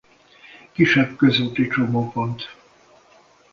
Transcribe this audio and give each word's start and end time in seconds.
Kisebb 0.73 1.15
közúti 1.15 1.67
csomópont. 1.67 2.49